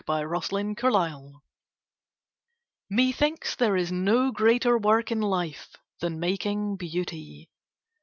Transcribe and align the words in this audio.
BEAUTY 0.03 0.73
MAKING 0.73 1.35
Methinks 2.89 3.55
there 3.55 3.77
is 3.77 3.91
no 3.91 4.31
greater 4.31 4.75
work 4.75 5.11
in 5.11 5.21
life 5.21 5.75
Than 5.99 6.19
making 6.19 6.77
beauty. 6.77 7.51